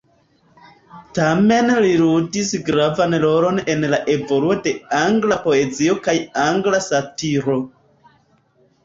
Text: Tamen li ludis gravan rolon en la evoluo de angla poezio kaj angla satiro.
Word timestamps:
Tamen 1.17 1.67
li 1.85 1.91
ludis 1.99 2.53
gravan 2.69 3.13
rolon 3.25 3.61
en 3.73 3.85
la 3.91 3.99
evoluo 4.13 4.55
de 4.69 4.73
angla 5.01 5.37
poezio 5.45 5.95
kaj 6.09 6.17
angla 6.47 6.81
satiro. 6.87 7.59